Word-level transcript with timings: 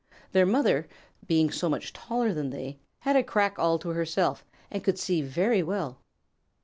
Their 0.31 0.47
mother, 0.47 0.87
being 1.27 1.51
so 1.51 1.69
much 1.69 1.93
taller 1.93 2.33
than 2.33 2.49
they, 2.49 2.79
had 3.01 3.15
a 3.15 3.21
crack 3.23 3.59
all 3.59 3.77
to 3.77 3.89
herself 3.89 4.43
and 4.71 4.83
could 4.83 4.97
see 4.97 5.21
very 5.21 5.61
well. 5.61 5.99